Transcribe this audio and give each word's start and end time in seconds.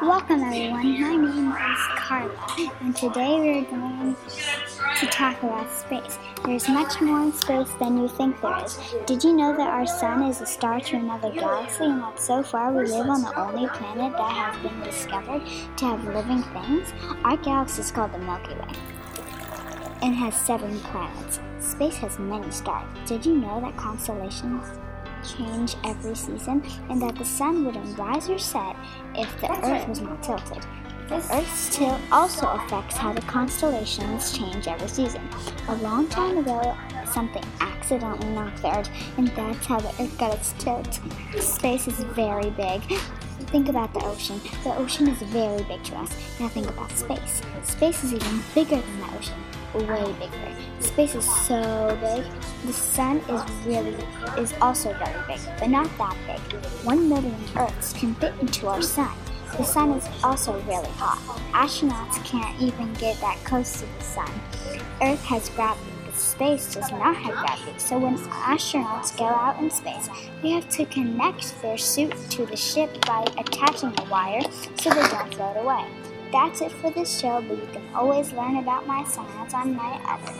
Welcome 0.00 0.40
everyone, 0.40 1.00
my 1.00 1.16
name 1.16 1.48
is 1.52 1.78
Carla, 1.96 2.32
and 2.80 2.96
today 2.96 3.38
we're 3.38 3.64
going 3.64 4.16
to 5.00 5.06
talk 5.08 5.42
about 5.42 5.70
space. 5.70 6.18
There's 6.46 6.66
much 6.66 7.02
more 7.02 7.20
in 7.24 7.32
space 7.34 7.68
than 7.74 7.98
you 7.98 8.08
think 8.08 8.40
there 8.40 8.64
is. 8.64 8.78
Did 9.04 9.22
you 9.22 9.34
know 9.34 9.54
that 9.54 9.68
our 9.68 9.86
sun 9.86 10.22
is 10.22 10.40
a 10.40 10.46
star 10.46 10.80
to 10.80 10.96
another 10.96 11.30
galaxy 11.30 11.84
and 11.84 12.00
that 12.00 12.18
so 12.18 12.42
far 12.42 12.72
we 12.72 12.86
live 12.86 13.10
on 13.10 13.20
the 13.20 13.38
only 13.38 13.68
planet 13.68 14.12
that 14.12 14.32
has 14.32 14.62
been 14.62 14.80
discovered 14.80 15.42
to 15.76 15.84
have 15.84 16.04
living 16.06 16.42
things? 16.54 16.94
Our 17.22 17.36
galaxy 17.36 17.82
is 17.82 17.92
called 17.92 18.14
the 18.14 18.18
Milky 18.18 18.54
Way 18.54 18.72
and 20.00 20.14
has 20.14 20.34
seven 20.34 20.80
planets. 20.80 21.38
Space 21.58 21.96
has 21.96 22.18
many 22.18 22.50
stars. 22.50 22.88
Did 23.06 23.26
you 23.26 23.34
know 23.36 23.60
that 23.60 23.76
constellations 23.76 24.70
change 25.24 25.76
every 25.84 26.14
season 26.14 26.62
and 26.88 27.00
that 27.02 27.16
the 27.16 27.24
sun 27.24 27.64
wouldn't 27.64 27.98
rise 27.98 28.28
or 28.28 28.38
set 28.38 28.76
if 29.14 29.32
the 29.40 29.48
That's 29.48 29.58
Earth 29.58 29.72
right. 29.72 29.88
was 29.88 30.00
not 30.00 30.22
tilted? 30.22 30.64
The 31.08 31.16
Earth's 31.32 31.76
tilt 31.76 32.00
also 32.10 32.46
affects 32.48 32.96
how 32.96 33.12
the 33.12 33.20
constellations 33.22 34.36
change 34.36 34.66
every 34.66 34.88
season. 34.88 35.28
A 35.68 35.76
long 35.76 36.08
time 36.08 36.38
ago, 36.38 36.76
something 37.06 37.44
accidentally 37.60 38.28
knocked 38.30 38.62
the 38.62 38.78
Earth, 38.78 38.90
and 39.16 39.28
that's 39.28 39.66
how 39.66 39.80
the 39.80 39.88
Earth 40.02 40.18
got 40.18 40.34
its 40.34 40.54
tilt. 40.58 41.00
Space 41.38 41.88
is 41.88 41.98
very 42.00 42.50
big. 42.50 42.82
Think 43.52 43.68
about 43.68 43.92
the 43.92 44.04
ocean. 44.04 44.40
The 44.62 44.74
ocean 44.76 45.08
is 45.08 45.20
very 45.22 45.62
big 45.64 45.82
to 45.84 45.96
us. 45.96 46.40
Now 46.40 46.48
think 46.48 46.68
about 46.68 46.90
space. 46.92 47.42
Space 47.62 48.04
is 48.04 48.14
even 48.14 48.42
bigger 48.54 48.80
than 48.80 49.00
the 49.00 49.16
ocean 49.18 49.44
way 49.74 50.14
bigger. 50.18 50.56
Space 50.80 51.14
is 51.14 51.46
so 51.46 51.98
big. 52.00 52.24
The 52.66 52.72
sun 52.72 53.18
is 53.28 53.66
really 53.66 53.94
is 54.38 54.54
also 54.60 54.92
very 54.94 55.26
big, 55.26 55.40
but 55.58 55.68
not 55.68 55.88
that 55.98 56.16
big. 56.26 56.60
One 56.84 57.08
million 57.08 57.36
Earths 57.56 57.92
can 57.92 58.14
fit 58.14 58.34
into 58.40 58.68
our 58.68 58.82
sun. 58.82 59.12
The 59.56 59.62
sun 59.62 59.92
is 59.92 60.08
also 60.24 60.60
really 60.62 60.88
hot. 60.96 61.18
Astronauts 61.52 62.24
can't 62.24 62.60
even 62.60 62.92
get 62.94 63.20
that 63.20 63.38
close 63.44 63.80
to 63.80 63.86
the 63.86 64.02
sun. 64.02 64.30
Earth 65.00 65.22
has 65.24 65.48
gravity, 65.50 65.92
but 66.04 66.14
space 66.16 66.74
does 66.74 66.90
not 66.90 67.14
have 67.14 67.34
gravity. 67.34 67.78
So 67.78 67.98
when 67.98 68.18
astronauts 68.18 69.16
go 69.16 69.26
out 69.26 69.60
in 69.60 69.70
space, 69.70 70.08
they 70.42 70.50
have 70.50 70.68
to 70.70 70.84
connect 70.86 71.62
their 71.62 71.78
suit 71.78 72.14
to 72.30 72.46
the 72.46 72.56
ship 72.56 72.90
by 73.06 73.22
attaching 73.38 73.94
a 73.98 74.04
wire 74.10 74.42
so 74.76 74.90
they 74.90 75.06
don't 75.08 75.32
float 75.32 75.56
away. 75.56 75.86
That's 76.32 76.60
it 76.60 76.72
for 76.72 76.90
this 76.90 77.20
show, 77.20 77.40
but 77.40 77.56
you 77.56 77.68
can 77.72 77.94
always 77.94 78.32
learn 78.32 78.56
about 78.56 78.88
my 78.88 79.04
science 79.04 79.54
on 79.54 79.76
my 79.76 80.00
other 80.04 80.34